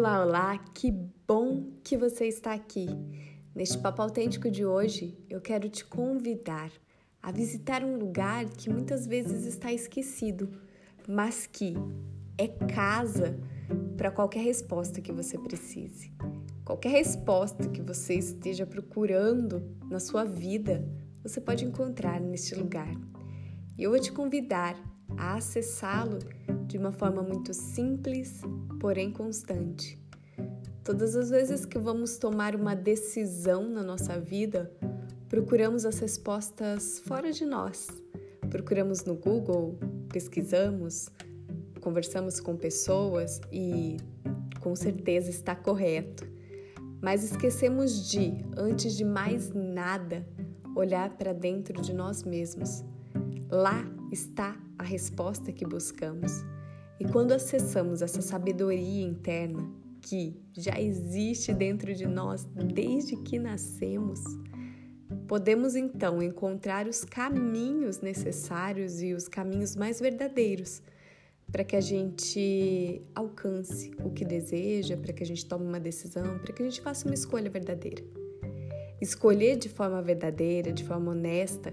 Olá, 0.00 0.24
olá, 0.24 0.58
que 0.72 0.90
bom 1.28 1.74
que 1.84 1.94
você 1.94 2.24
está 2.24 2.54
aqui. 2.54 2.86
Neste 3.54 3.76
Papo 3.76 4.00
Autêntico 4.00 4.50
de 4.50 4.64
hoje, 4.64 5.22
eu 5.28 5.42
quero 5.42 5.68
te 5.68 5.84
convidar 5.84 6.72
a 7.22 7.30
visitar 7.30 7.84
um 7.84 7.98
lugar 7.98 8.46
que 8.46 8.70
muitas 8.70 9.06
vezes 9.06 9.44
está 9.44 9.70
esquecido, 9.70 10.48
mas 11.06 11.46
que 11.46 11.74
é 12.38 12.48
casa 12.48 13.38
para 13.98 14.10
qualquer 14.10 14.42
resposta 14.42 15.02
que 15.02 15.12
você 15.12 15.36
precise. 15.36 16.10
Qualquer 16.64 16.92
resposta 16.92 17.68
que 17.68 17.82
você 17.82 18.14
esteja 18.14 18.64
procurando 18.64 19.76
na 19.90 20.00
sua 20.00 20.24
vida, 20.24 20.82
você 21.22 21.42
pode 21.42 21.66
encontrar 21.66 22.18
neste 22.22 22.54
lugar. 22.54 22.94
E 23.76 23.82
eu 23.82 23.90
vou 23.90 24.00
te 24.00 24.10
convidar 24.10 24.82
a 25.18 25.34
acessá-lo 25.34 26.20
de 26.70 26.78
uma 26.78 26.92
forma 26.92 27.20
muito 27.20 27.52
simples, 27.52 28.42
porém 28.78 29.10
constante. 29.10 30.00
Todas 30.84 31.16
as 31.16 31.28
vezes 31.28 31.66
que 31.66 31.76
vamos 31.80 32.16
tomar 32.16 32.54
uma 32.54 32.76
decisão 32.76 33.68
na 33.68 33.82
nossa 33.82 34.20
vida, 34.20 34.72
procuramos 35.28 35.84
as 35.84 35.98
respostas 35.98 37.00
fora 37.00 37.32
de 37.32 37.44
nós. 37.44 37.88
Procuramos 38.48 39.04
no 39.04 39.16
Google, 39.16 39.80
pesquisamos, 40.12 41.08
conversamos 41.80 42.38
com 42.38 42.56
pessoas 42.56 43.40
e 43.50 43.96
com 44.60 44.76
certeza 44.76 45.28
está 45.28 45.56
correto. 45.56 46.24
Mas 47.02 47.24
esquecemos 47.24 48.08
de, 48.08 48.44
antes 48.56 48.96
de 48.96 49.04
mais 49.04 49.52
nada, 49.52 50.24
olhar 50.76 51.16
para 51.16 51.32
dentro 51.32 51.82
de 51.82 51.92
nós 51.92 52.22
mesmos. 52.22 52.84
Lá 53.50 53.84
está 54.12 54.56
a 54.78 54.84
resposta 54.84 55.52
que 55.52 55.66
buscamos. 55.66 56.44
E 57.00 57.04
quando 57.06 57.32
acessamos 57.32 58.02
essa 58.02 58.20
sabedoria 58.20 59.02
interna 59.02 59.66
que 60.02 60.38
já 60.52 60.78
existe 60.78 61.50
dentro 61.54 61.94
de 61.94 62.06
nós 62.06 62.44
desde 62.44 63.16
que 63.16 63.38
nascemos, 63.38 64.20
podemos 65.26 65.74
então 65.74 66.22
encontrar 66.22 66.86
os 66.86 67.02
caminhos 67.02 68.00
necessários 68.00 69.00
e 69.00 69.14
os 69.14 69.28
caminhos 69.28 69.74
mais 69.74 69.98
verdadeiros 69.98 70.82
para 71.50 71.64
que 71.64 71.74
a 71.74 71.80
gente 71.80 73.02
alcance 73.14 73.90
o 74.04 74.10
que 74.10 74.24
deseja, 74.24 74.94
para 74.96 75.14
que 75.14 75.22
a 75.22 75.26
gente 75.26 75.46
tome 75.46 75.66
uma 75.66 75.80
decisão, 75.80 76.38
para 76.38 76.52
que 76.52 76.62
a 76.62 76.66
gente 76.66 76.82
faça 76.82 77.06
uma 77.06 77.14
escolha 77.14 77.50
verdadeira. 77.50 78.04
Escolher 79.00 79.56
de 79.56 79.70
forma 79.70 80.02
verdadeira, 80.02 80.70
de 80.70 80.84
forma 80.84 81.12
honesta, 81.12 81.72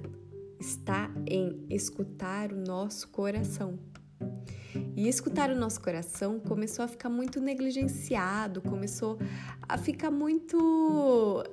está 0.59 1.14
em 1.30 1.66
escutar 1.70 2.53
o 2.53 2.55
nosso 2.55 3.09
coração. 3.09 3.78
E 4.98 5.08
escutar 5.08 5.52
o 5.52 5.56
nosso 5.56 5.80
coração 5.80 6.40
começou 6.40 6.84
a 6.84 6.88
ficar 6.88 7.08
muito 7.08 7.40
negligenciado, 7.40 8.64
começou 8.64 9.20
a 9.62 9.78
ficar 9.78 10.09
muito 10.09 11.44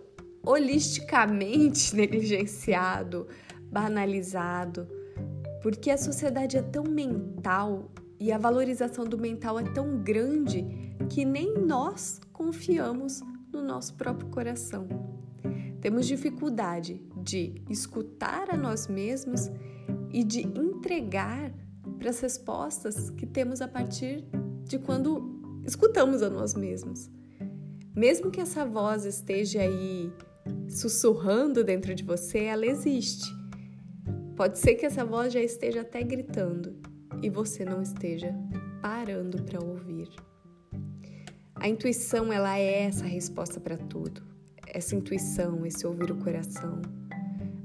holisticamente 0.42 1.92
negligenciado, 1.94 3.28
banalizado, 3.70 4.88
porque 5.62 5.90
a 5.90 5.98
sociedade 5.98 6.56
é 6.56 6.62
tão 6.62 6.84
mental 6.84 7.90
e 8.18 8.32
a 8.32 8.38
valorização 8.38 9.04
do 9.04 9.18
mental 9.18 9.60
é 9.60 9.64
tão 9.74 10.02
grande 10.02 10.64
que 11.10 11.26
nem 11.26 11.52
nós 11.52 12.22
confiamos 12.32 13.20
no 13.52 13.60
nosso 13.60 13.92
próprio 13.92 14.30
coração. 14.30 14.88
Temos 15.82 16.06
dificuldade 16.06 17.02
de 17.22 17.62
escutar 17.68 18.48
a 18.48 18.56
nós 18.56 18.88
mesmos 18.88 19.50
e 20.10 20.24
de 20.24 20.40
entregar 20.40 21.52
para 21.98 22.10
as 22.10 22.20
respostas 22.20 23.10
que 23.10 23.26
temos 23.26 23.60
a 23.60 23.68
partir 23.68 24.24
de 24.64 24.78
quando 24.78 25.62
escutamos 25.66 26.22
a 26.22 26.30
nós 26.30 26.54
mesmos. 26.54 27.10
Mesmo 27.94 28.30
que 28.30 28.40
essa 28.40 28.66
voz 28.66 29.04
esteja 29.04 29.60
aí 29.60 30.12
sussurrando 30.68 31.62
dentro 31.62 31.94
de 31.94 32.02
você, 32.02 32.44
ela 32.44 32.66
existe. 32.66 33.32
Pode 34.36 34.58
ser 34.58 34.74
que 34.74 34.84
essa 34.84 35.04
voz 35.04 35.32
já 35.32 35.40
esteja 35.40 35.82
até 35.82 36.02
gritando 36.02 36.76
e 37.22 37.30
você 37.30 37.64
não 37.64 37.80
esteja 37.80 38.34
parando 38.82 39.42
para 39.42 39.64
ouvir. 39.64 40.08
A 41.54 41.68
intuição, 41.68 42.32
ela 42.32 42.58
é 42.58 42.82
essa 42.82 43.04
resposta 43.04 43.60
para 43.60 43.78
tudo. 43.78 44.22
Essa 44.66 44.96
intuição, 44.96 45.64
esse 45.64 45.86
ouvir 45.86 46.10
o 46.10 46.16
coração. 46.16 46.82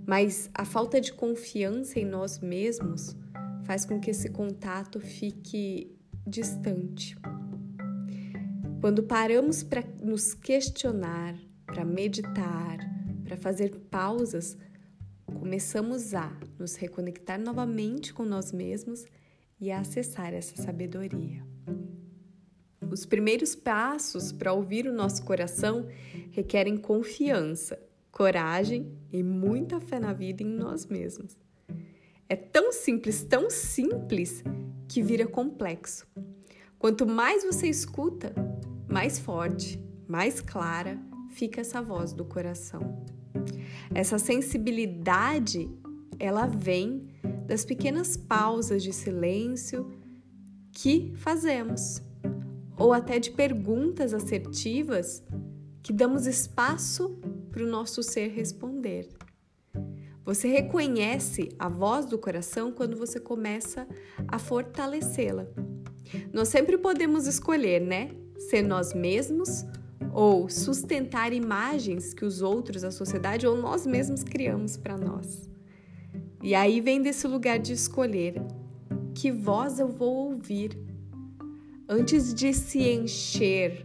Mas 0.05 0.49
a 0.53 0.63
falta 0.63 1.01
de 1.01 1.11
confiança 1.11 1.99
em 1.99 2.05
nós 2.05 2.39
mesmos 2.39 3.15
faz 3.69 3.85
com 3.85 3.99
que 3.99 4.09
esse 4.09 4.31
contato 4.31 4.99
fique 4.99 5.95
distante. 6.25 7.15
Quando 8.81 9.03
paramos 9.03 9.61
para 9.61 9.83
nos 10.01 10.33
questionar, 10.33 11.37
para 11.67 11.85
meditar, 11.85 12.79
para 13.23 13.37
fazer 13.37 13.75
pausas, 13.91 14.57
começamos 15.37 16.15
a 16.15 16.35
nos 16.57 16.77
reconectar 16.77 17.39
novamente 17.39 18.11
com 18.11 18.25
nós 18.25 18.51
mesmos 18.51 19.05
e 19.61 19.69
a 19.69 19.81
acessar 19.81 20.33
essa 20.33 20.59
sabedoria. 20.59 21.45
Os 22.89 23.05
primeiros 23.05 23.53
passos 23.53 24.31
para 24.31 24.51
ouvir 24.51 24.87
o 24.87 24.91
nosso 24.91 25.23
coração 25.23 25.85
requerem 26.31 26.75
confiança, 26.75 27.79
coragem 28.11 28.97
e 29.13 29.21
muita 29.21 29.79
fé 29.79 29.99
na 29.99 30.11
vida 30.11 30.41
em 30.41 30.47
nós 30.47 30.87
mesmos. 30.87 31.37
É 32.31 32.35
tão 32.35 32.71
simples, 32.71 33.23
tão 33.23 33.49
simples, 33.49 34.43
que 34.87 35.01
vira 35.01 35.25
complexo. 35.25 36.05
Quanto 36.77 37.07
mais 37.07 37.43
você 37.43 37.67
escuta, 37.67 38.33
mais 38.87 39.17
forte, 39.17 39.83
mais 40.07 40.39
clara 40.39 41.01
fica 41.31 41.61
essa 41.61 41.81
voz 41.81 42.13
do 42.13 42.23
coração. 42.23 43.03
Essa 43.93 44.19
sensibilidade, 44.19 45.67
ela 46.19 46.45
vem 46.45 47.07
das 47.47 47.65
pequenas 47.65 48.15
pausas 48.15 48.83
de 48.83 48.93
silêncio 48.93 49.91
que 50.71 51.11
fazemos, 51.15 51.99
ou 52.77 52.93
até 52.93 53.17
de 53.17 53.31
perguntas 53.31 54.13
assertivas 54.13 55.23
que 55.81 55.91
damos 55.91 56.27
espaço 56.27 57.19
para 57.49 57.63
o 57.63 57.67
nosso 57.67 58.03
ser 58.03 58.27
responder. 58.27 59.18
Você 60.29 60.47
reconhece 60.47 61.49
a 61.57 61.67
voz 61.67 62.05
do 62.05 62.15
coração 62.15 62.71
quando 62.71 62.95
você 62.95 63.19
começa 63.19 63.87
a 64.27 64.37
fortalecê-la. 64.37 65.47
Nós 66.31 66.49
sempre 66.49 66.77
podemos 66.77 67.25
escolher, 67.25 67.81
né? 67.81 68.11
Ser 68.37 68.61
nós 68.61 68.93
mesmos 68.93 69.65
ou 70.13 70.47
sustentar 70.47 71.33
imagens 71.33 72.13
que 72.13 72.23
os 72.23 72.43
outros, 72.43 72.83
a 72.83 72.91
sociedade 72.91 73.47
ou 73.47 73.57
nós 73.57 73.87
mesmos 73.87 74.23
criamos 74.23 74.77
para 74.77 74.95
nós. 74.95 75.49
E 76.43 76.53
aí 76.53 76.79
vem 76.79 77.01
desse 77.01 77.27
lugar 77.27 77.57
de 77.57 77.73
escolher 77.73 78.39
que 79.15 79.31
voz 79.31 79.79
eu 79.79 79.87
vou 79.87 80.29
ouvir. 80.29 80.77
Antes 81.89 82.35
de 82.35 82.53
se 82.53 82.87
encher 82.87 83.83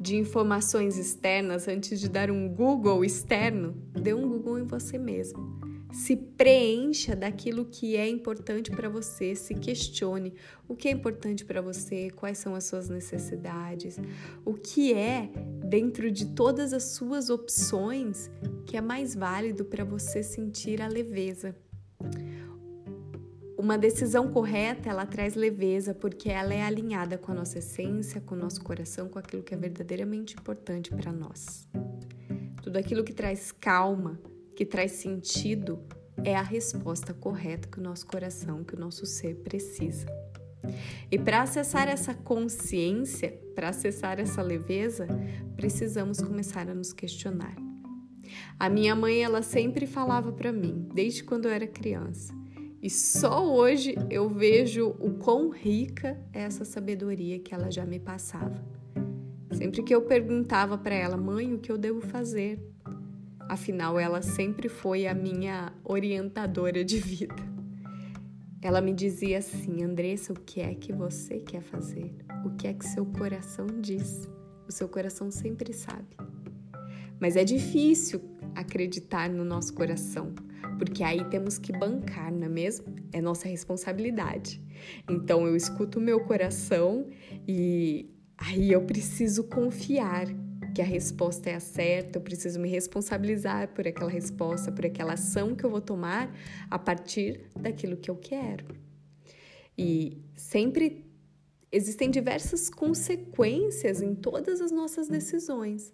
de 0.00 0.14
informações 0.16 0.96
externas, 0.96 1.66
antes 1.66 1.98
de 1.98 2.08
dar 2.08 2.30
um 2.30 2.48
Google 2.48 3.04
externo, 3.04 3.74
dê 3.92 4.14
um 4.14 4.28
Google 4.28 4.60
em 4.60 4.64
você 4.64 4.96
mesmo. 4.96 5.68
Se 5.92 6.16
preencha 6.16 7.16
daquilo 7.16 7.64
que 7.64 7.96
é 7.96 8.08
importante 8.08 8.70
para 8.70 8.88
você, 8.88 9.34
se 9.34 9.54
questione 9.54 10.32
o 10.68 10.76
que 10.76 10.88
é 10.88 10.90
importante 10.90 11.44
para 11.44 11.60
você, 11.60 12.10
quais 12.10 12.38
são 12.38 12.54
as 12.54 12.64
suas 12.64 12.88
necessidades, 12.88 13.98
o 14.44 14.54
que 14.54 14.94
é 14.94 15.30
dentro 15.64 16.10
de 16.10 16.26
todas 16.26 16.72
as 16.72 16.84
suas 16.84 17.28
opções 17.28 18.30
que 18.66 18.76
é 18.76 18.80
mais 18.80 19.14
válido 19.14 19.64
para 19.64 19.84
você 19.84 20.22
sentir 20.22 20.80
a 20.80 20.86
leveza. 20.86 21.56
Uma 23.58 23.76
decisão 23.76 24.30
correta, 24.30 24.88
ela 24.88 25.04
traz 25.04 25.34
leveza 25.34 25.92
porque 25.92 26.30
ela 26.30 26.54
é 26.54 26.62
alinhada 26.62 27.18
com 27.18 27.32
a 27.32 27.34
nossa 27.34 27.58
essência, 27.58 28.20
com 28.20 28.34
o 28.34 28.38
nosso 28.38 28.62
coração, 28.62 29.08
com 29.08 29.18
aquilo 29.18 29.42
que 29.42 29.52
é 29.52 29.56
verdadeiramente 29.56 30.34
importante 30.34 30.90
para 30.90 31.12
nós. 31.12 31.68
Tudo 32.62 32.78
aquilo 32.78 33.04
que 33.04 33.12
traz 33.12 33.52
calma, 33.52 34.18
que 34.60 34.66
traz 34.66 34.92
sentido 34.92 35.78
é 36.22 36.36
a 36.36 36.42
resposta 36.42 37.14
correta 37.14 37.66
que 37.66 37.78
o 37.78 37.82
nosso 37.82 38.06
coração, 38.06 38.62
que 38.62 38.74
o 38.74 38.78
nosso 38.78 39.06
ser 39.06 39.36
precisa. 39.36 40.04
E 41.10 41.18
para 41.18 41.40
acessar 41.40 41.88
essa 41.88 42.12
consciência, 42.12 43.40
para 43.54 43.70
acessar 43.70 44.20
essa 44.20 44.42
leveza, 44.42 45.08
precisamos 45.56 46.20
começar 46.20 46.68
a 46.68 46.74
nos 46.74 46.92
questionar. 46.92 47.56
A 48.58 48.68
minha 48.68 48.94
mãe, 48.94 49.24
ela 49.24 49.40
sempre 49.40 49.86
falava 49.86 50.30
para 50.30 50.52
mim, 50.52 50.86
desde 50.92 51.24
quando 51.24 51.46
eu 51.46 51.52
era 51.52 51.66
criança. 51.66 52.34
E 52.82 52.90
só 52.90 53.50
hoje 53.50 53.94
eu 54.10 54.28
vejo 54.28 54.88
o 54.98 55.14
quão 55.14 55.48
rica 55.48 56.22
é 56.34 56.42
essa 56.42 56.66
sabedoria 56.66 57.38
que 57.38 57.54
ela 57.54 57.70
já 57.70 57.86
me 57.86 57.98
passava. 57.98 58.62
Sempre 59.52 59.82
que 59.82 59.94
eu 59.94 60.02
perguntava 60.02 60.76
para 60.76 60.94
ela, 60.94 61.16
mãe, 61.16 61.54
o 61.54 61.58
que 61.58 61.72
eu 61.72 61.78
devo 61.78 62.02
fazer? 62.02 62.60
Afinal 63.50 63.98
ela 63.98 64.22
sempre 64.22 64.68
foi 64.68 65.08
a 65.08 65.14
minha 65.14 65.72
orientadora 65.84 66.84
de 66.84 66.98
vida. 66.98 67.34
Ela 68.62 68.80
me 68.80 68.92
dizia 68.92 69.38
assim: 69.38 69.82
Andressa, 69.82 70.32
o 70.32 70.36
que 70.36 70.60
é 70.60 70.72
que 70.72 70.92
você 70.92 71.40
quer 71.40 71.60
fazer? 71.60 72.14
O 72.44 72.50
que 72.50 72.68
é 72.68 72.72
que 72.72 72.86
seu 72.86 73.04
coração 73.04 73.66
diz? 73.80 74.28
O 74.68 74.72
seu 74.72 74.88
coração 74.88 75.32
sempre 75.32 75.72
sabe. 75.72 76.16
Mas 77.18 77.36
é 77.36 77.42
difícil 77.42 78.22
acreditar 78.54 79.28
no 79.28 79.44
nosso 79.44 79.74
coração, 79.74 80.32
porque 80.78 81.02
aí 81.02 81.24
temos 81.24 81.58
que 81.58 81.72
bancar, 81.72 82.32
não 82.32 82.46
é 82.46 82.48
mesmo? 82.48 82.94
É 83.12 83.20
nossa 83.20 83.48
responsabilidade. 83.48 84.62
Então 85.08 85.44
eu 85.44 85.56
escuto 85.56 85.98
o 85.98 86.02
meu 86.02 86.20
coração 86.20 87.08
e 87.48 88.08
aí 88.38 88.70
eu 88.70 88.82
preciso 88.82 89.44
confiar 89.44 90.26
que 90.74 90.80
a 90.80 90.84
resposta 90.84 91.50
é 91.50 91.54
a 91.54 91.60
certa, 91.60 92.18
eu 92.18 92.22
preciso 92.22 92.58
me 92.60 92.68
responsabilizar 92.68 93.68
por 93.68 93.86
aquela 93.86 94.10
resposta, 94.10 94.70
por 94.70 94.86
aquela 94.86 95.14
ação 95.14 95.54
que 95.54 95.64
eu 95.64 95.70
vou 95.70 95.80
tomar 95.80 96.34
a 96.70 96.78
partir 96.78 97.48
daquilo 97.58 97.96
que 97.96 98.10
eu 98.10 98.16
quero. 98.16 98.66
E 99.76 100.22
sempre 100.36 101.04
existem 101.72 102.10
diversas 102.10 102.68
consequências 102.68 104.02
em 104.02 104.14
todas 104.14 104.60
as 104.60 104.70
nossas 104.70 105.08
decisões. 105.08 105.92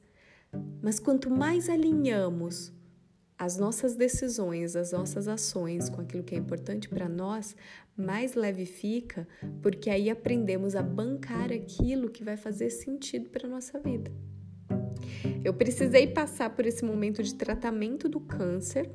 Mas 0.83 0.99
quanto 0.99 1.31
mais 1.31 1.69
alinhamos 1.69 2.73
as 3.39 3.59
nossas 3.59 3.95
decisões, 3.95 4.75
as 4.75 4.93
nossas 4.93 5.29
ações 5.29 5.91
com 5.91 6.01
aquilo 6.01 6.23
que 6.23 6.35
é 6.35 6.39
importante 6.39 6.89
para 6.89 7.09
nós, 7.09 7.55
mais 7.97 8.35
leve 8.35 8.65
fica, 8.65 9.29
porque 9.63 9.91
aí 9.91 10.09
aprendemos 10.09 10.75
a 10.75 10.83
bancar 10.83 11.53
aquilo 11.53 12.11
que 12.11 12.25
vai 12.25 12.37
fazer 12.37 12.71
sentido 12.71 13.29
para 13.29 13.49
nossa 13.49 13.79
vida. 13.79 14.11
Eu 15.45 15.55
precisei 15.55 16.07
passar 16.07 16.51
por 16.51 16.67
esse 16.67 16.85
momento 16.85 17.23
de 17.23 17.35
tratamento 17.35 18.09
do 18.09 18.21
câncer 18.21 18.91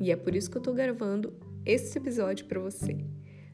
e 0.00 0.10
é 0.10 0.16
por 0.16 0.34
isso 0.34 0.50
que 0.50 0.56
eu 0.56 0.60
estou 0.60 0.74
gravando 0.74 1.32
esse 1.64 1.96
episódio 1.96 2.46
para 2.46 2.58
você, 2.58 2.98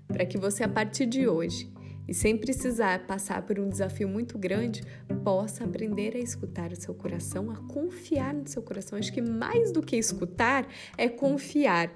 para 0.06 0.24
que 0.24 0.38
você 0.38 0.64
a 0.64 0.68
partir 0.68 1.06
de 1.06 1.28
hoje 1.28 1.70
e 2.08 2.14
sem 2.14 2.38
precisar 2.38 3.06
passar 3.06 3.42
por 3.42 3.60
um 3.60 3.68
desafio 3.68 4.08
muito 4.08 4.38
grande, 4.38 4.82
possa 5.22 5.64
aprender 5.64 6.16
a 6.16 6.18
escutar 6.18 6.72
o 6.72 6.80
seu 6.80 6.94
coração, 6.94 7.50
a 7.50 7.56
confiar 7.56 8.32
no 8.32 8.48
seu 8.48 8.62
coração. 8.62 8.98
Acho 8.98 9.12
que 9.12 9.20
mais 9.20 9.70
do 9.70 9.82
que 9.82 9.94
escutar 9.94 10.66
é 10.96 11.06
confiar, 11.06 11.92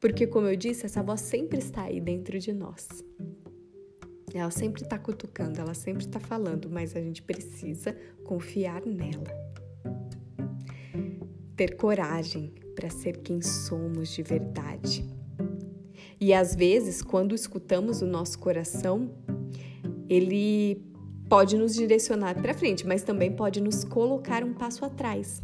porque, 0.00 0.26
como 0.26 0.46
eu 0.46 0.56
disse, 0.56 0.86
essa 0.86 1.02
voz 1.02 1.20
sempre 1.20 1.58
está 1.58 1.82
aí 1.82 2.00
dentro 2.00 2.38
de 2.38 2.54
nós. 2.54 2.88
Ela 4.34 4.50
sempre 4.50 4.82
está 4.82 4.98
cutucando, 4.98 5.60
ela 5.60 5.74
sempre 5.74 6.04
está 6.04 6.20
falando, 6.20 6.70
mas 6.70 6.94
a 6.94 7.00
gente 7.00 7.22
precisa 7.22 7.96
confiar 8.24 8.82
nela. 8.86 9.28
Ter 11.56 11.76
coragem 11.76 12.52
para 12.74 12.88
ser 12.88 13.18
quem 13.18 13.42
somos 13.42 14.08
de 14.10 14.22
verdade. 14.22 15.04
E 16.20 16.32
às 16.32 16.54
vezes, 16.54 17.02
quando 17.02 17.34
escutamos 17.34 18.02
o 18.02 18.06
nosso 18.06 18.38
coração, 18.38 19.10
ele 20.08 20.82
pode 21.28 21.56
nos 21.56 21.74
direcionar 21.74 22.34
para 22.40 22.52
frente, 22.52 22.86
mas 22.86 23.02
também 23.02 23.32
pode 23.32 23.60
nos 23.60 23.84
colocar 23.84 24.44
um 24.44 24.52
passo 24.52 24.84
atrás. 24.84 25.42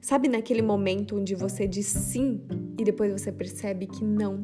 Sabe 0.00 0.28
naquele 0.28 0.62
momento 0.62 1.16
onde 1.16 1.34
você 1.34 1.66
diz 1.66 1.86
sim 1.86 2.40
e 2.78 2.84
depois 2.84 3.12
você 3.12 3.32
percebe 3.32 3.86
que 3.86 4.04
não? 4.04 4.42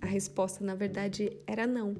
A 0.00 0.06
resposta, 0.06 0.64
na 0.64 0.74
verdade, 0.74 1.30
era 1.46 1.66
não. 1.66 1.94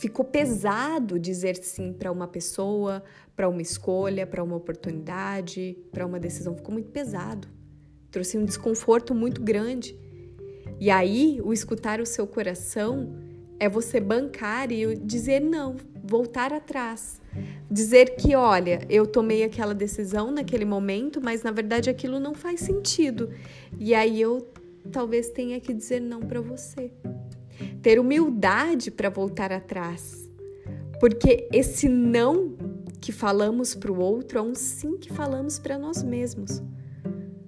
Ficou 0.00 0.24
pesado 0.24 1.18
dizer 1.18 1.56
sim 1.56 1.92
para 1.92 2.10
uma 2.10 2.26
pessoa, 2.26 3.04
para 3.36 3.46
uma 3.46 3.60
escolha, 3.60 4.26
para 4.26 4.42
uma 4.42 4.56
oportunidade, 4.56 5.76
para 5.92 6.06
uma 6.06 6.18
decisão. 6.18 6.56
Ficou 6.56 6.72
muito 6.72 6.90
pesado. 6.90 7.46
Trouxe 8.10 8.38
um 8.38 8.46
desconforto 8.46 9.14
muito 9.14 9.42
grande. 9.42 9.94
E 10.80 10.90
aí, 10.90 11.38
o 11.44 11.52
escutar 11.52 12.00
o 12.00 12.06
seu 12.06 12.26
coração 12.26 13.14
é 13.58 13.68
você 13.68 14.00
bancar 14.00 14.72
e 14.72 14.96
dizer 14.96 15.38
não, 15.38 15.76
voltar 16.02 16.50
atrás. 16.50 17.20
Dizer 17.70 18.16
que, 18.16 18.34
olha, 18.34 18.80
eu 18.88 19.06
tomei 19.06 19.44
aquela 19.44 19.74
decisão 19.74 20.30
naquele 20.30 20.64
momento, 20.64 21.20
mas 21.22 21.42
na 21.42 21.50
verdade 21.50 21.90
aquilo 21.90 22.18
não 22.18 22.32
faz 22.32 22.60
sentido. 22.60 23.28
E 23.78 23.94
aí 23.94 24.18
eu 24.18 24.48
talvez 24.90 25.28
tenha 25.28 25.60
que 25.60 25.74
dizer 25.74 26.00
não 26.00 26.20
para 26.20 26.40
você. 26.40 26.90
Ter 27.82 27.98
humildade 27.98 28.90
para 28.90 29.08
voltar 29.08 29.52
atrás. 29.52 30.28
Porque 31.00 31.48
esse 31.52 31.88
não 31.88 32.56
que 33.00 33.10
falamos 33.10 33.74
para 33.74 33.90
o 33.90 33.98
outro 33.98 34.38
é 34.38 34.42
um 34.42 34.54
sim 34.54 34.98
que 34.98 35.12
falamos 35.12 35.58
para 35.58 35.78
nós 35.78 36.02
mesmos. 36.02 36.62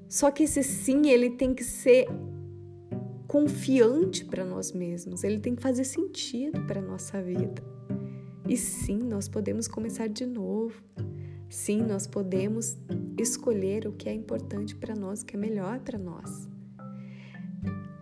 Só 0.08 0.30
que 0.30 0.44
esse 0.44 0.62
sim, 0.62 1.08
ele 1.08 1.30
tem 1.30 1.54
que 1.54 1.64
ser 1.64 2.06
confiante 3.26 4.24
para 4.24 4.44
nós 4.44 4.72
mesmos, 4.72 5.24
ele 5.24 5.40
tem 5.40 5.54
que 5.54 5.62
fazer 5.62 5.84
sentido 5.84 6.60
para 6.66 6.80
a 6.80 6.82
nossa 6.82 7.22
vida. 7.22 7.62
E 8.46 8.56
sim, 8.56 8.98
nós 8.98 9.28
podemos 9.28 9.66
começar 9.66 10.08
de 10.08 10.26
novo. 10.26 10.82
Sim, 11.48 11.78
nós 11.82 12.06
podemos 12.06 12.76
escolher 13.18 13.86
o 13.86 13.92
que 13.92 14.08
é 14.08 14.12
importante 14.12 14.74
para 14.76 14.94
nós, 14.94 15.22
o 15.22 15.26
que 15.26 15.36
é 15.36 15.38
melhor 15.38 15.80
para 15.80 15.98
nós. 15.98 16.51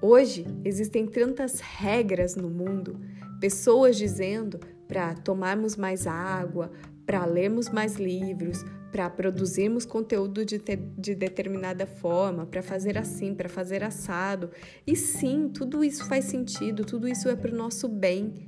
Hoje 0.02 0.46
existem 0.64 1.06
tantas 1.06 1.60
regras 1.60 2.34
no 2.34 2.48
mundo, 2.48 2.98
pessoas 3.38 3.96
dizendo 3.96 4.58
para 4.88 5.14
tomarmos 5.14 5.76
mais 5.76 6.06
água, 6.06 6.72
para 7.04 7.26
lermos 7.26 7.68
mais 7.68 7.96
livros, 7.96 8.64
para 8.90 9.10
produzirmos 9.10 9.84
conteúdo 9.84 10.44
de, 10.44 10.58
ter, 10.58 10.78
de 10.96 11.14
determinada 11.14 11.86
forma, 11.86 12.46
para 12.46 12.62
fazer 12.62 12.96
assim, 12.96 13.34
para 13.34 13.48
fazer 13.48 13.84
assado. 13.84 14.50
E 14.86 14.96
sim, 14.96 15.48
tudo 15.48 15.84
isso 15.84 16.06
faz 16.06 16.24
sentido, 16.24 16.84
tudo 16.84 17.06
isso 17.06 17.28
é 17.28 17.36
para 17.36 17.52
o 17.52 17.56
nosso 17.56 17.86
bem, 17.86 18.46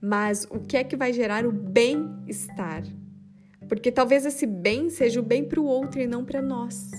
mas 0.00 0.46
o 0.50 0.60
que 0.60 0.76
é 0.76 0.84
que 0.84 0.96
vai 0.96 1.12
gerar 1.12 1.44
o 1.44 1.52
bem-estar? 1.52 2.84
Porque 3.68 3.90
talvez 3.90 4.24
esse 4.24 4.46
bem 4.46 4.90
seja 4.90 5.18
o 5.18 5.22
bem 5.22 5.44
para 5.44 5.60
o 5.60 5.64
outro 5.64 6.00
e 6.00 6.06
não 6.06 6.24
para 6.24 6.40
nós. 6.40 6.90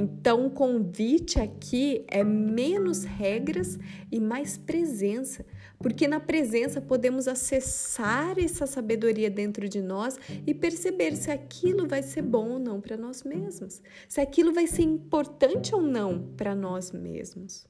Então, 0.00 0.46
o 0.46 0.50
convite 0.50 1.40
aqui 1.40 2.04
é 2.06 2.22
menos 2.22 3.02
regras 3.02 3.76
e 4.12 4.20
mais 4.20 4.56
presença, 4.56 5.44
porque 5.76 6.06
na 6.06 6.20
presença 6.20 6.80
podemos 6.80 7.26
acessar 7.26 8.38
essa 8.38 8.64
sabedoria 8.64 9.28
dentro 9.28 9.68
de 9.68 9.82
nós 9.82 10.16
e 10.46 10.54
perceber 10.54 11.16
se 11.16 11.32
aquilo 11.32 11.88
vai 11.88 12.04
ser 12.04 12.22
bom 12.22 12.50
ou 12.50 12.58
não 12.60 12.80
para 12.80 12.96
nós 12.96 13.24
mesmos, 13.24 13.82
se 14.08 14.20
aquilo 14.20 14.52
vai 14.52 14.68
ser 14.68 14.82
importante 14.82 15.74
ou 15.74 15.82
não 15.82 16.28
para 16.36 16.54
nós 16.54 16.92
mesmos. 16.92 17.66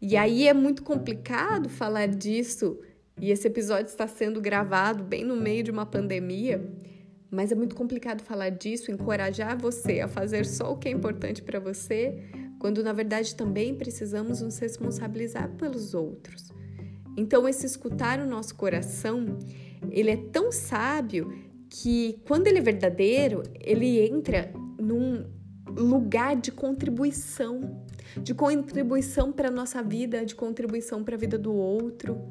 E 0.00 0.16
aí 0.16 0.46
é 0.46 0.54
muito 0.54 0.84
complicado 0.84 1.68
falar 1.68 2.06
disso, 2.06 2.78
e 3.20 3.32
esse 3.32 3.48
episódio 3.48 3.90
está 3.90 4.06
sendo 4.06 4.40
gravado 4.40 5.02
bem 5.02 5.24
no 5.24 5.34
meio 5.34 5.64
de 5.64 5.72
uma 5.72 5.86
pandemia, 5.86 6.64
mas 7.34 7.52
é 7.52 7.54
muito 7.54 7.74
complicado 7.74 8.22
falar 8.22 8.50
disso, 8.50 8.90
encorajar 8.90 9.58
você 9.58 10.00
a 10.00 10.08
fazer 10.08 10.46
só 10.46 10.72
o 10.72 10.76
que 10.76 10.88
é 10.88 10.92
importante 10.92 11.42
para 11.42 11.58
você, 11.58 12.16
quando 12.58 12.82
na 12.82 12.92
verdade 12.92 13.34
também 13.34 13.74
precisamos 13.74 14.40
nos 14.40 14.58
responsabilizar 14.58 15.50
pelos 15.56 15.94
outros. 15.94 16.50
Então, 17.16 17.48
esse 17.48 17.66
escutar 17.66 18.18
o 18.20 18.26
nosso 18.26 18.54
coração, 18.54 19.38
ele 19.90 20.10
é 20.10 20.16
tão 20.16 20.50
sábio 20.50 21.32
que 21.68 22.20
quando 22.26 22.46
ele 22.46 22.58
é 22.58 22.62
verdadeiro, 22.62 23.42
ele 23.60 24.00
entra 24.00 24.52
num 24.78 25.24
lugar 25.76 26.36
de 26.36 26.52
contribuição 26.52 27.84
de 28.22 28.34
contribuição 28.34 29.32
para 29.32 29.48
a 29.48 29.50
nossa 29.50 29.82
vida, 29.82 30.24
de 30.24 30.34
contribuição 30.34 31.02
para 31.02 31.16
a 31.16 31.18
vida 31.18 31.38
do 31.38 31.52
outro, 31.52 32.28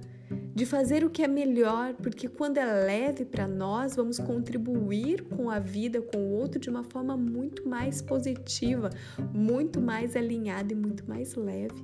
de 0.55 0.65
fazer 0.65 1.03
o 1.03 1.09
que 1.09 1.23
é 1.23 1.27
melhor, 1.27 1.93
porque 1.95 2.27
quando 2.27 2.57
é 2.57 2.65
leve 2.65 3.25
para 3.25 3.47
nós, 3.47 3.95
vamos 3.95 4.19
contribuir 4.19 5.23
com 5.23 5.49
a 5.49 5.59
vida, 5.59 6.01
com 6.01 6.17
o 6.17 6.31
outro 6.31 6.59
de 6.59 6.69
uma 6.69 6.83
forma 6.83 7.17
muito 7.17 7.67
mais 7.67 8.01
positiva, 8.01 8.89
muito 9.33 9.81
mais 9.81 10.15
alinhada 10.15 10.73
e 10.73 10.75
muito 10.75 11.07
mais 11.09 11.35
leve. 11.35 11.83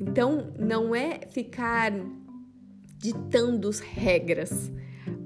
Então, 0.00 0.52
não 0.58 0.94
é 0.94 1.20
ficar 1.30 1.92
ditando 2.98 3.68
as 3.68 3.80
regras, 3.80 4.72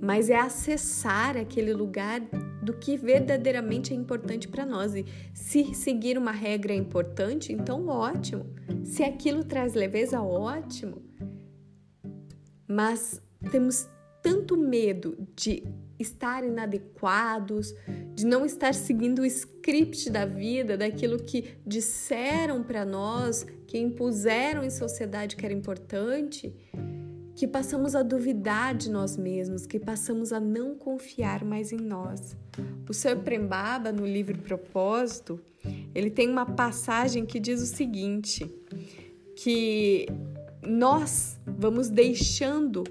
mas 0.03 0.29
é 0.29 0.39
acessar 0.39 1.37
aquele 1.37 1.73
lugar 1.73 2.21
do 2.63 2.75
que 2.75 2.97
verdadeiramente 2.97 3.93
é 3.93 3.97
importante 3.97 4.49
para 4.49 4.67
nós. 4.67 4.95
E 4.95 5.05
se 5.33 5.75
seguir 5.75 6.19
uma 6.19 6.33
regra 6.33 6.73
é 6.73 6.77
importante, 6.77 7.53
então 7.53 7.87
ótimo. 7.87 8.47
Se 8.85 9.03
aquilo 9.03 9.45
traz 9.45 9.75
leveza, 9.75 10.21
ótimo. 10.21 11.10
Mas 12.71 13.21
temos 13.51 13.89
tanto 14.23 14.57
medo 14.57 15.17
de 15.35 15.65
estar 15.99 16.45
inadequados, 16.45 17.75
de 18.15 18.25
não 18.25 18.45
estar 18.47 18.73
seguindo 18.75 19.21
o 19.21 19.27
script 19.27 20.09
da 20.09 20.25
vida, 20.25 20.77
daquilo 20.77 21.19
que 21.19 21.57
disseram 21.67 22.63
para 22.63 22.85
nós, 22.85 23.47
que 23.67 23.79
impuseram 23.79 24.63
em 24.63 24.71
sociedade 24.71 25.37
que 25.37 25.45
era 25.45 25.55
importante, 25.55 26.55
que 27.35 27.47
passamos 27.47 27.95
a 27.95 28.03
duvidar 28.03 28.75
de 28.75 28.91
nós 28.91 29.17
mesmos, 29.17 29.67
que 29.67 29.79
passamos 29.79 30.33
a 30.33 30.41
não 30.41 30.75
confiar 30.75 31.45
mais 31.45 31.73
em 31.73 31.79
nós. 31.79 32.37
O 32.89 32.93
Sr. 32.93 33.17
Prembaba, 33.25 33.93
no 33.93 34.07
livro 34.07 34.39
Propósito, 34.39 35.41
ele 35.95 36.11
tem 36.11 36.29
uma 36.29 36.47
passagem 36.47 37.27
que 37.27 37.39
diz 37.39 37.63
o 37.63 37.67
seguinte, 37.67 38.51
que 39.37 40.07
nós 40.67 41.39
vamos 41.47 41.89
deixando 41.89 42.85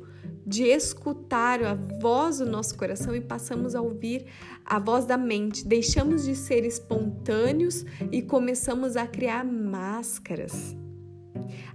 de 0.46 0.64
escutar 0.64 1.64
a 1.64 1.76
voz 1.76 2.40
do 2.40 2.46
nosso 2.46 2.76
coração 2.76 3.16
e 3.16 3.22
passamos 3.22 3.76
a 3.76 3.82
ouvir 3.82 4.26
a 4.66 4.80
voz 4.80 5.06
da 5.06 5.18
mente. 5.18 5.66
Deixamos 5.66 6.24
de 6.24 6.36
ser 6.36 6.66
espontâneos 6.66 7.86
e 8.12 8.22
começamos 8.22 8.98
a 8.98 9.06
criar 9.06 9.46
máscaras. 9.46 10.76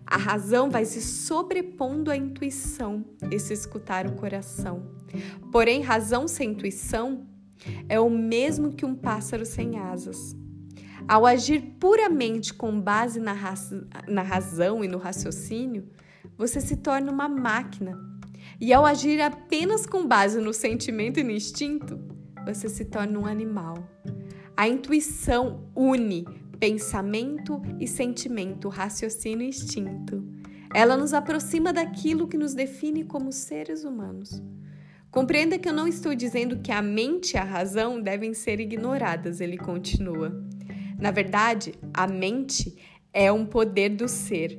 A 0.06 0.16
razão 0.16 0.70
vai 0.70 0.84
se 0.84 1.00
sobrepondo 1.00 2.10
à 2.10 2.16
intuição, 2.16 3.04
esse 3.30 3.52
escutar 3.52 4.06
o 4.06 4.12
coração. 4.12 4.82
Porém, 5.52 5.80
razão 5.80 6.26
sem 6.26 6.50
intuição 6.50 7.26
é 7.88 7.98
o 8.00 8.10
mesmo 8.10 8.72
que 8.72 8.84
um 8.84 8.94
pássaro 8.94 9.46
sem 9.46 9.78
asas. 9.78 10.36
Ao 11.06 11.26
agir 11.26 11.60
puramente 11.78 12.54
com 12.54 12.80
base 12.80 13.20
na, 13.20 13.34
na 14.08 14.22
razão 14.22 14.82
e 14.82 14.88
no 14.88 14.98
raciocínio, 14.98 15.88
você 16.36 16.60
se 16.60 16.76
torna 16.76 17.12
uma 17.12 17.28
máquina. 17.28 17.98
E 18.60 18.72
ao 18.72 18.86
agir 18.86 19.20
apenas 19.20 19.86
com 19.86 20.06
base 20.06 20.40
no 20.40 20.52
sentimento 20.52 21.20
e 21.20 21.24
no 21.24 21.30
instinto, 21.30 21.98
você 22.46 22.68
se 22.68 22.86
torna 22.86 23.18
um 23.18 23.26
animal. 23.26 23.88
A 24.56 24.68
intuição 24.68 25.68
une 25.76 26.24
pensamento 26.58 27.60
e 27.78 27.86
sentimento, 27.86 28.70
raciocínio 28.70 29.44
e 29.44 29.48
instinto. 29.48 30.26
Ela 30.72 30.96
nos 30.96 31.12
aproxima 31.12 31.72
daquilo 31.72 32.26
que 32.26 32.38
nos 32.38 32.54
define 32.54 33.04
como 33.04 33.30
seres 33.30 33.84
humanos. 33.84 34.42
Compreenda 35.10 35.58
que 35.58 35.68
eu 35.68 35.72
não 35.72 35.86
estou 35.86 36.14
dizendo 36.14 36.60
que 36.60 36.72
a 36.72 36.80
mente 36.80 37.34
e 37.34 37.36
a 37.36 37.44
razão 37.44 38.00
devem 38.00 38.32
ser 38.32 38.60
ignoradas, 38.60 39.40
ele 39.40 39.58
continua. 39.58 40.42
Na 41.04 41.10
verdade, 41.10 41.74
a 41.92 42.06
mente 42.06 42.78
é 43.12 43.30
um 43.30 43.44
poder 43.44 43.90
do 43.90 44.08
ser, 44.08 44.56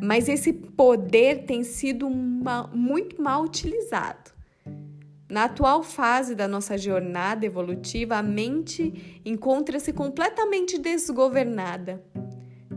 mas 0.00 0.28
esse 0.28 0.52
poder 0.52 1.44
tem 1.44 1.64
sido 1.64 2.06
uma, 2.06 2.68
muito 2.68 3.20
mal 3.20 3.42
utilizado. 3.42 4.30
Na 5.28 5.46
atual 5.46 5.82
fase 5.82 6.36
da 6.36 6.46
nossa 6.46 6.78
jornada 6.78 7.44
evolutiva, 7.44 8.14
a 8.14 8.22
mente 8.22 9.20
encontra-se 9.24 9.92
completamente 9.92 10.78
desgovernada, 10.78 12.00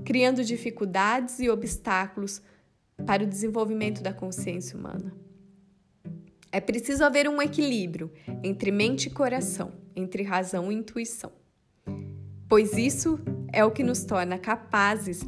criando 0.03 0.43
dificuldades 0.43 1.39
e 1.39 1.47
obstáculos 1.47 2.41
para 3.05 3.23
o 3.23 3.27
desenvolvimento 3.27 4.01
da 4.01 4.13
consciência 4.13 4.75
humana. 4.75 5.15
É 6.51 6.59
preciso 6.59 7.03
haver 7.03 7.29
um 7.29 7.39
equilíbrio 7.39 8.11
entre 8.41 8.71
mente 8.71 9.09
e 9.09 9.11
coração, 9.11 9.73
entre 9.95 10.23
razão 10.23 10.71
e 10.71 10.75
intuição, 10.75 11.31
pois 12.47 12.73
isso 12.73 13.19
é 13.51 13.63
o 13.63 13.71
que 13.71 13.83
nos 13.83 14.03
torna 14.03 14.37
capazes 14.37 15.23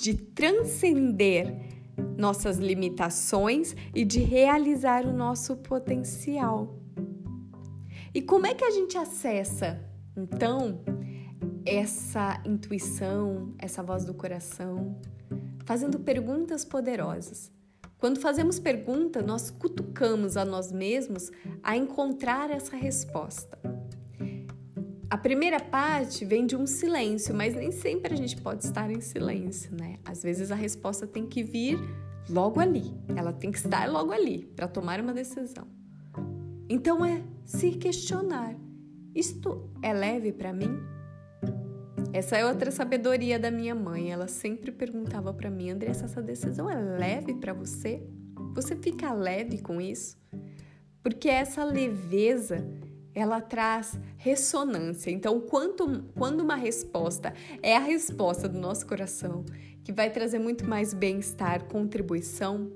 de 0.00 0.14
transcender 0.14 1.72
nossas 2.16 2.58
limitações 2.58 3.76
e 3.94 4.04
de 4.04 4.20
realizar 4.20 5.06
o 5.06 5.12
nosso 5.12 5.56
potencial. 5.56 6.78
E 8.14 8.20
como 8.20 8.46
é 8.46 8.54
que 8.54 8.64
a 8.64 8.70
gente 8.70 8.96
acessa, 8.96 9.80
então, 10.16 10.82
essa 11.64 12.42
intuição, 12.44 13.54
essa 13.58 13.82
voz 13.82 14.04
do 14.04 14.14
coração? 14.14 15.00
Fazendo 15.64 15.98
perguntas 16.00 16.64
poderosas. 16.64 17.50
Quando 17.98 18.20
fazemos 18.20 18.58
pergunta, 18.58 19.22
nós 19.22 19.48
cutucamos 19.50 20.36
a 20.36 20.44
nós 20.44 20.72
mesmos 20.72 21.30
a 21.62 21.76
encontrar 21.76 22.50
essa 22.50 22.76
resposta. 22.76 23.61
A 25.12 25.18
primeira 25.18 25.60
parte 25.60 26.24
vem 26.24 26.46
de 26.46 26.56
um 26.56 26.66
silêncio, 26.66 27.34
mas 27.34 27.54
nem 27.54 27.70
sempre 27.70 28.14
a 28.14 28.16
gente 28.16 28.34
pode 28.40 28.64
estar 28.64 28.90
em 28.90 29.02
silêncio, 29.02 29.70
né? 29.78 29.98
Às 30.06 30.22
vezes 30.22 30.50
a 30.50 30.54
resposta 30.54 31.06
tem 31.06 31.26
que 31.26 31.42
vir 31.42 31.78
logo 32.30 32.58
ali, 32.58 32.94
ela 33.14 33.30
tem 33.30 33.52
que 33.52 33.58
estar 33.58 33.90
logo 33.90 34.10
ali 34.10 34.46
para 34.56 34.66
tomar 34.66 35.02
uma 35.02 35.12
decisão. 35.12 35.68
Então 36.66 37.04
é 37.04 37.22
se 37.44 37.72
questionar: 37.72 38.56
isto 39.14 39.70
é 39.82 39.92
leve 39.92 40.32
para 40.32 40.50
mim? 40.50 40.80
Essa 42.10 42.38
é 42.38 42.46
outra 42.46 42.70
sabedoria 42.70 43.38
da 43.38 43.50
minha 43.50 43.74
mãe. 43.74 44.10
Ela 44.10 44.28
sempre 44.28 44.72
perguntava 44.72 45.34
para 45.34 45.50
mim: 45.50 45.68
Andressa, 45.68 46.06
essa 46.06 46.22
decisão 46.22 46.70
é 46.70 46.74
leve 46.74 47.34
para 47.34 47.52
você? 47.52 48.02
Você 48.54 48.74
fica 48.76 49.12
leve 49.12 49.58
com 49.58 49.78
isso? 49.78 50.16
Porque 51.02 51.28
essa 51.28 51.62
leveza 51.64 52.66
ela 53.14 53.40
traz 53.40 53.98
ressonância. 54.16 55.10
Então, 55.10 55.40
quanto, 55.40 56.04
quando 56.16 56.40
uma 56.40 56.56
resposta 56.56 57.34
é 57.62 57.76
a 57.76 57.80
resposta 57.80 58.48
do 58.48 58.58
nosso 58.58 58.86
coração, 58.86 59.44
que 59.84 59.92
vai 59.92 60.10
trazer 60.10 60.38
muito 60.38 60.66
mais 60.66 60.94
bem-estar, 60.94 61.64
contribuição, 61.64 62.70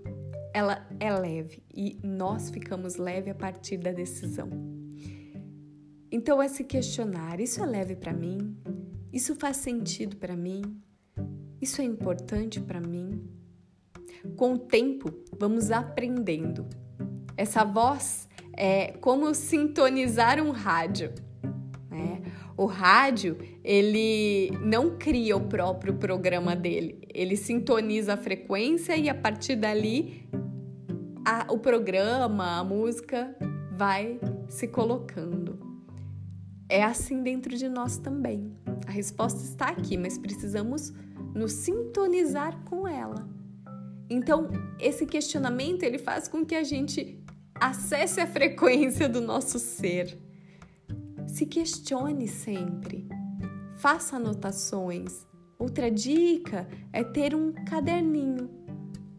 ela 0.52 0.86
é 0.98 1.12
leve 1.12 1.62
e 1.74 1.98
nós 2.02 2.50
ficamos 2.50 2.96
leve 2.96 3.30
a 3.30 3.34
partir 3.34 3.76
da 3.76 3.92
decisão. 3.92 4.48
Então, 6.10 6.40
é 6.40 6.48
se 6.48 6.64
questionar: 6.64 7.40
isso 7.40 7.62
é 7.62 7.66
leve 7.66 7.96
para 7.96 8.12
mim? 8.12 8.56
Isso 9.12 9.34
faz 9.34 9.58
sentido 9.58 10.16
para 10.16 10.36
mim? 10.36 10.62
Isso 11.60 11.80
é 11.80 11.84
importante 11.84 12.60
para 12.60 12.80
mim? 12.80 13.22
Com 14.36 14.54
o 14.54 14.58
tempo, 14.58 15.12
vamos 15.38 15.70
aprendendo. 15.70 16.66
Essa 17.36 17.64
voz 17.64 18.25
é 18.56 18.92
como 19.00 19.34
sintonizar 19.34 20.42
um 20.42 20.50
rádio. 20.50 21.12
Né? 21.90 22.22
O 22.56 22.64
rádio, 22.64 23.36
ele 23.62 24.50
não 24.62 24.96
cria 24.96 25.36
o 25.36 25.42
próprio 25.42 25.94
programa 25.94 26.56
dele. 26.56 26.98
Ele 27.12 27.36
sintoniza 27.36 28.14
a 28.14 28.16
frequência 28.16 28.96
e 28.96 29.08
a 29.08 29.14
partir 29.14 29.56
dali 29.56 30.26
a, 31.24 31.52
o 31.52 31.58
programa, 31.58 32.58
a 32.58 32.64
música 32.64 33.36
vai 33.72 34.18
se 34.48 34.68
colocando. 34.68 35.58
É 36.68 36.82
assim 36.82 37.22
dentro 37.22 37.56
de 37.56 37.68
nós 37.68 37.98
também. 37.98 38.56
A 38.86 38.90
resposta 38.90 39.42
está 39.42 39.68
aqui, 39.68 39.96
mas 39.96 40.16
precisamos 40.16 40.92
nos 41.34 41.52
sintonizar 41.52 42.58
com 42.64 42.88
ela. 42.88 43.28
Então, 44.08 44.48
esse 44.78 45.04
questionamento 45.04 45.82
ele 45.82 45.98
faz 45.98 46.28
com 46.28 46.44
que 46.44 46.54
a 46.54 46.62
gente 46.62 47.20
Acesse 47.60 48.20
a 48.20 48.26
frequência 48.26 49.08
do 49.08 49.20
nosso 49.20 49.58
ser. 49.58 50.18
Se 51.26 51.46
questione 51.46 52.28
sempre. 52.28 53.08
Faça 53.76 54.16
anotações. 54.16 55.26
Outra 55.58 55.90
dica 55.90 56.68
é 56.92 57.02
ter 57.02 57.34
um 57.34 57.52
caderninho. 57.52 58.50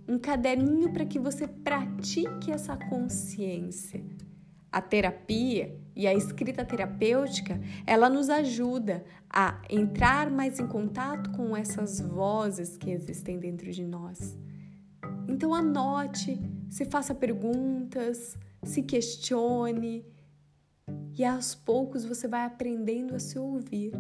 Um 0.08 0.20
caderninho 0.20 0.94
para 0.94 1.06
que 1.06 1.18
você 1.18 1.48
pratique 1.48 2.52
essa 2.52 2.78
consciência. 2.78 4.04
A 4.72 4.82
terapia 4.82 5.76
e 5.96 6.06
a 6.06 6.14
escrita 6.14 6.64
terapêutica, 6.64 7.60
ela 7.88 8.08
nos 8.08 8.30
ajuda 8.30 9.04
a 9.28 9.60
entrar 9.68 10.30
mais 10.30 10.60
em 10.60 10.68
contato 10.68 11.32
com 11.32 11.58
essas 11.58 12.00
vozes 12.00 12.78
que 12.78 12.92
existem 12.92 13.40
dentro 13.40 13.72
de 13.72 13.84
nós. 13.84 14.38
Então 15.28 15.54
anote, 15.54 16.40
se 16.70 16.86
faça 16.86 17.16
perguntas, 17.16 18.38
se 18.64 18.82
questione 18.84 20.06
e 21.18 21.24
aos 21.26 21.56
poucos 21.56 22.06
você 22.06 22.28
vai 22.28 22.46
aprendendo 22.46 23.16
a 23.16 23.20
se 23.20 23.40
ouvir. 23.40 23.92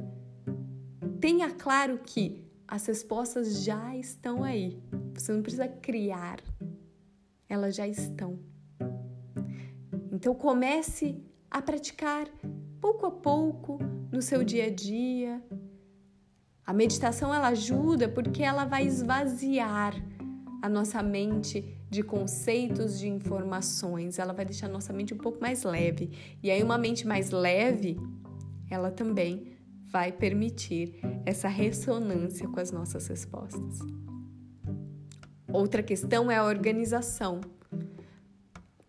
Tenha 1.19 1.49
claro 1.51 1.99
que 1.99 2.45
as 2.67 2.85
respostas 2.85 3.63
já 3.63 3.95
estão 3.95 4.43
aí. 4.43 4.81
Você 5.13 5.31
não 5.31 5.41
precisa 5.41 5.67
criar, 5.67 6.39
elas 7.49 7.75
já 7.75 7.87
estão. 7.87 8.39
Então 10.11 10.35
comece 10.35 11.23
a 11.49 11.61
praticar 11.61 12.27
pouco 12.79 13.05
a 13.05 13.11
pouco 13.11 13.79
no 14.11 14.21
seu 14.21 14.43
dia 14.43 14.65
a 14.65 14.69
dia. 14.69 15.41
A 16.65 16.73
meditação 16.73 17.33
ela 17.33 17.47
ajuda 17.47 18.09
porque 18.09 18.43
ela 18.43 18.65
vai 18.65 18.85
esvaziar 18.85 19.93
a 20.61 20.67
nossa 20.67 21.01
mente 21.01 21.76
de 21.89 22.03
conceitos, 22.03 22.99
de 22.99 23.07
informações. 23.07 24.19
Ela 24.19 24.33
vai 24.33 24.45
deixar 24.45 24.67
nossa 24.67 24.91
mente 24.93 25.13
um 25.13 25.17
pouco 25.17 25.39
mais 25.41 25.63
leve. 25.63 26.11
E 26.43 26.51
aí, 26.51 26.61
uma 26.61 26.77
mente 26.77 27.07
mais 27.07 27.31
leve, 27.31 27.97
ela 28.69 28.91
também 28.91 29.57
vai 29.85 30.11
permitir 30.11 30.99
essa 31.25 31.47
ressonância 31.47 32.47
com 32.47 32.59
as 32.59 32.71
nossas 32.71 33.07
respostas. 33.07 33.79
Outra 35.51 35.81
questão 35.81 36.29
é 36.29 36.35
a 36.35 36.43
organização. 36.43 37.39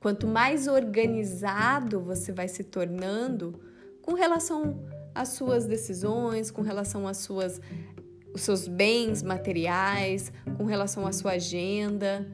Quanto 0.01 0.27
mais 0.27 0.67
organizado 0.67 2.01
você 2.01 2.33
vai 2.33 2.49
se 2.49 2.65
tornando 2.65 3.61
com 4.03 4.15
relação 4.15 4.85
às 5.15 5.29
suas 5.29 5.67
decisões, 5.67 6.51
com 6.51 6.63
relação 6.63 7.07
às 7.07 7.19
suas 7.19 7.61
os 8.35 8.43
seus 8.43 8.69
bens 8.69 9.23
materiais, 9.23 10.33
com 10.57 10.65
relação 10.65 11.07
à 11.07 11.13
sua 11.13 11.33
agenda, 11.33 12.27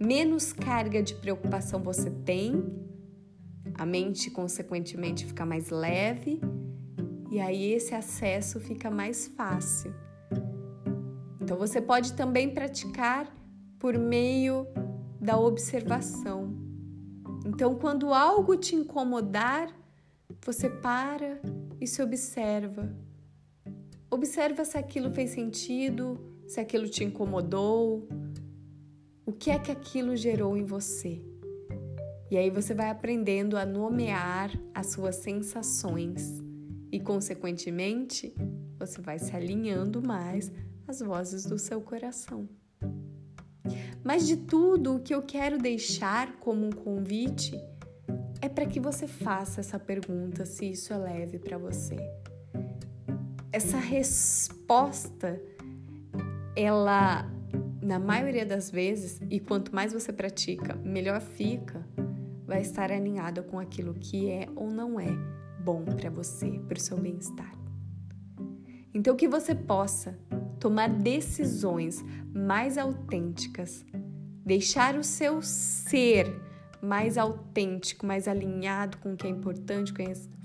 menos 0.00 0.52
carga 0.52 1.02
de 1.02 1.14
preocupação 1.14 1.82
você 1.82 2.10
tem, 2.10 2.64
a 3.74 3.84
mente, 3.84 4.30
consequentemente, 4.30 5.26
fica 5.26 5.44
mais 5.44 5.70
leve 5.70 6.40
e 7.30 7.40
aí 7.40 7.72
esse 7.72 7.94
acesso 7.94 8.60
fica 8.60 8.90
mais 8.90 9.26
fácil. 9.26 9.92
Então, 11.40 11.56
você 11.56 11.80
pode 11.80 12.12
também 12.12 12.54
praticar 12.54 13.34
por 13.78 13.98
meio 13.98 14.66
da 15.20 15.38
observação. 15.38 16.54
Então, 17.44 17.74
quando 17.74 18.14
algo 18.14 18.56
te 18.56 18.76
incomodar, 18.76 19.68
você 20.44 20.70
para 20.70 21.40
e 21.80 21.86
se 21.86 22.02
observa. 22.02 22.94
Observa 24.10 24.64
se 24.64 24.78
aquilo 24.78 25.10
fez 25.10 25.30
sentido, 25.30 26.18
se 26.46 26.60
aquilo 26.60 26.88
te 26.88 27.04
incomodou, 27.04 28.08
o 29.26 29.32
que 29.32 29.50
é 29.50 29.58
que 29.58 29.70
aquilo 29.70 30.16
gerou 30.16 30.56
em 30.56 30.64
você. 30.64 31.22
E 32.30 32.36
aí 32.36 32.50
você 32.50 32.74
vai 32.74 32.90
aprendendo 32.90 33.56
a 33.56 33.64
nomear 33.64 34.50
as 34.74 34.88
suas 34.88 35.16
sensações 35.16 36.42
e, 36.90 36.98
consequentemente, 36.98 38.34
você 38.78 39.00
vai 39.00 39.18
se 39.18 39.34
alinhando 39.34 40.02
mais 40.02 40.52
às 40.86 41.00
vozes 41.00 41.44
do 41.44 41.58
seu 41.58 41.80
coração. 41.80 42.48
Mas 44.02 44.26
de 44.26 44.36
tudo, 44.36 44.96
o 44.96 45.00
que 45.00 45.14
eu 45.14 45.22
quero 45.22 45.58
deixar 45.58 46.36
como 46.38 46.66
um 46.66 46.70
convite 46.70 47.58
é 48.42 48.48
para 48.48 48.66
que 48.66 48.78
você 48.78 49.06
faça 49.06 49.60
essa 49.60 49.78
pergunta 49.78 50.44
se 50.44 50.70
isso 50.70 50.92
é 50.92 50.98
leve 50.98 51.38
para 51.38 51.56
você. 51.56 51.96
Essa 53.50 53.78
resposta, 53.78 55.40
ela, 56.54 57.26
na 57.84 57.98
maioria 57.98 58.46
das 58.46 58.70
vezes, 58.70 59.20
e 59.30 59.38
quanto 59.38 59.74
mais 59.74 59.92
você 59.92 60.10
pratica, 60.10 60.74
melhor 60.76 61.20
fica, 61.20 61.86
vai 62.46 62.62
estar 62.62 62.90
alinhada 62.90 63.42
com 63.42 63.58
aquilo 63.58 63.92
que 63.92 64.30
é 64.30 64.48
ou 64.56 64.70
não 64.70 64.98
é 64.98 65.10
bom 65.60 65.84
para 65.84 66.08
você, 66.08 66.58
para 66.66 66.78
o 66.78 66.80
seu 66.80 66.96
bem-estar. 66.96 67.52
Então, 68.94 69.14
que 69.14 69.28
você 69.28 69.54
possa 69.54 70.18
tomar 70.58 70.88
decisões 70.88 72.02
mais 72.32 72.78
autênticas, 72.78 73.84
deixar 74.46 74.96
o 74.96 75.04
seu 75.04 75.42
ser 75.42 76.34
mais 76.80 77.18
autêntico, 77.18 78.06
mais 78.06 78.26
alinhado 78.26 78.96
com 78.98 79.12
o 79.12 79.16
que 79.16 79.26
é 79.26 79.30
importante, 79.30 79.92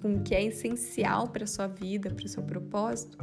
com 0.01 0.15
o 0.15 0.23
que 0.23 0.35
é 0.35 0.43
essencial 0.43 1.29
para 1.29 1.45
a 1.45 1.47
sua 1.47 1.67
vida, 1.67 2.09
para 2.09 2.25
o 2.25 2.29
seu 2.29 2.43
propósito, 2.43 3.17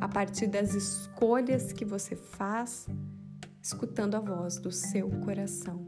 a 0.00 0.08
partir 0.08 0.48
das 0.48 0.74
escolhas 0.74 1.72
que 1.72 1.84
você 1.84 2.16
faz, 2.16 2.88
escutando 3.66 4.14
a 4.14 4.20
voz 4.20 4.60
do 4.60 4.70
seu 4.70 5.10
coração. 5.24 5.84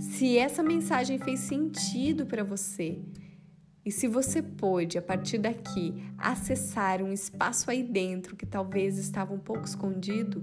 Se 0.00 0.38
essa 0.38 0.62
mensagem 0.62 1.18
fez 1.18 1.40
sentido 1.40 2.24
para 2.24 2.42
você 2.42 3.02
e 3.84 3.90
se 3.90 4.08
você 4.08 4.40
pôde, 4.40 4.96
a 4.96 5.02
partir 5.02 5.36
daqui, 5.36 5.92
acessar 6.16 7.02
um 7.02 7.12
espaço 7.12 7.70
aí 7.70 7.82
dentro 7.82 8.34
que 8.34 8.46
talvez 8.46 8.96
estava 8.96 9.34
um 9.34 9.38
pouco 9.38 9.66
escondido, 9.66 10.42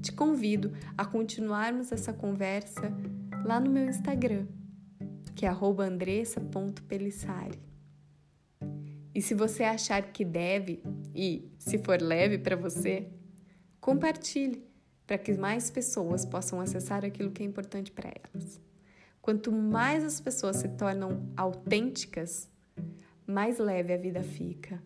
te 0.00 0.12
convido 0.12 0.72
a 0.96 1.04
continuarmos 1.04 1.90
essa 1.90 2.12
conversa 2.12 2.92
lá 3.44 3.58
no 3.58 3.72
meu 3.72 3.86
Instagram, 3.86 4.46
que 5.34 5.44
é 5.44 5.50
andressa.pelissari. 5.50 7.60
E 9.12 9.20
se 9.20 9.34
você 9.34 9.64
achar 9.64 10.12
que 10.12 10.24
deve 10.24 10.84
e 11.12 11.50
se 11.58 11.78
for 11.78 12.00
leve 12.00 12.38
para 12.38 12.54
você, 12.54 13.08
compartilhe 13.80 14.72
para 15.06 15.18
que 15.18 15.32
mais 15.34 15.70
pessoas 15.70 16.24
possam 16.24 16.60
acessar 16.60 17.04
aquilo 17.04 17.30
que 17.30 17.42
é 17.42 17.46
importante 17.46 17.92
para 17.92 18.10
elas. 18.10 18.60
Quanto 19.20 19.50
mais 19.50 20.04
as 20.04 20.20
pessoas 20.20 20.56
se 20.56 20.68
tornam 20.68 21.28
autênticas, 21.36 22.48
mais 23.26 23.58
leve 23.58 23.92
a 23.92 23.96
vida 23.96 24.22
fica. 24.22 24.82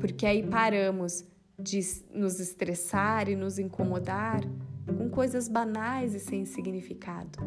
Porque 0.00 0.26
aí 0.26 0.46
paramos 0.46 1.24
de 1.58 1.80
nos 2.14 2.38
estressar 2.38 3.28
e 3.28 3.34
nos 3.34 3.58
incomodar 3.58 4.40
com 4.86 5.10
coisas 5.10 5.48
banais 5.48 6.14
e 6.14 6.20
sem 6.20 6.44
significado 6.44 7.38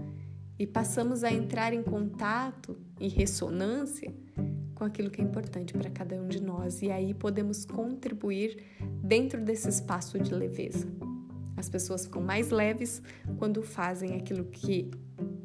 e 0.62 0.68
passamos 0.68 1.24
a 1.24 1.32
entrar 1.32 1.74
em 1.74 1.82
contato 1.82 2.77
e 3.00 3.08
ressonância 3.08 4.14
com 4.75 4.84
aquilo 4.84 5.10
que 5.10 5.20
é 5.20 5.24
importante 5.24 5.74
para 5.74 5.90
cada 5.90 6.16
um 6.16 6.27
de 6.27 6.40
nós 6.40 6.84
e 6.84 6.92
aí 6.92 7.16
podemos 7.16 7.66
contribuir 7.66 8.64
dentro 9.01 9.42
desse 9.42 9.68
espaço 9.70 10.20
de 10.20 10.32
leveza. 10.32 10.88
As 11.62 11.70
pessoas 11.70 12.06
ficam 12.06 12.24
mais 12.24 12.50
leves 12.50 13.04
quando 13.38 13.62
fazem 13.62 14.16
aquilo 14.16 14.46
que 14.46 14.90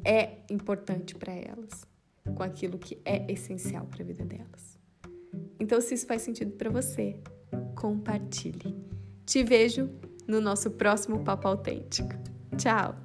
é 0.03 0.39
importante 0.49 1.13
para 1.13 1.31
elas, 1.31 1.85
com 2.33 2.41
aquilo 2.41 2.79
que 2.79 2.99
é 3.05 3.31
essencial 3.31 3.85
para 3.85 4.01
a 4.01 4.05
vida 4.05 4.25
delas. 4.25 4.79
Então, 5.59 5.79
se 5.79 5.93
isso 5.93 6.07
faz 6.07 6.23
sentido 6.23 6.53
para 6.53 6.71
você, 6.71 7.19
compartilhe. 7.75 8.75
Te 9.27 9.43
vejo 9.43 9.91
no 10.27 10.41
nosso 10.41 10.71
próximo 10.71 11.23
Papo 11.23 11.49
Autêntico. 11.49 12.09
Tchau! 12.57 12.95